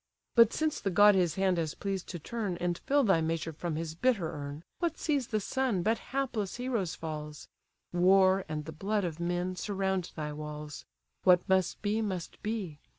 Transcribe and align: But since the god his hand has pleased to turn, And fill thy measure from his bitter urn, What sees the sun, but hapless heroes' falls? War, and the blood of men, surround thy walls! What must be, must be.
But 0.33 0.51
since 0.51 0.79
the 0.81 0.89
god 0.89 1.13
his 1.13 1.35
hand 1.35 1.59
has 1.59 1.75
pleased 1.75 2.07
to 2.09 2.17
turn, 2.17 2.57
And 2.57 2.75
fill 2.75 3.03
thy 3.03 3.21
measure 3.21 3.53
from 3.53 3.75
his 3.75 3.93
bitter 3.93 4.31
urn, 4.31 4.63
What 4.79 4.97
sees 4.97 5.27
the 5.27 5.39
sun, 5.39 5.83
but 5.83 5.99
hapless 6.09 6.55
heroes' 6.55 6.95
falls? 6.95 7.47
War, 7.93 8.43
and 8.49 8.65
the 8.65 8.71
blood 8.71 9.05
of 9.05 9.19
men, 9.19 9.55
surround 9.55 10.11
thy 10.15 10.33
walls! 10.33 10.85
What 11.21 11.47
must 11.47 11.83
be, 11.83 12.01
must 12.01 12.41
be. 12.41 12.79